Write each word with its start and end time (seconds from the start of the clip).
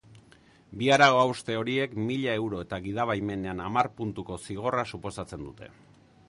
Bi 0.77 0.87
arau-hauste 0.93 1.57
horiek 1.59 1.93
mila 2.07 2.33
euro 2.45 2.63
eta 2.67 2.79
gidabaimenean 2.87 3.63
hamar 3.67 3.91
puntuko 4.01 4.39
zigorra 4.49 4.87
suposatzen 4.95 5.47
dute. 5.51 5.71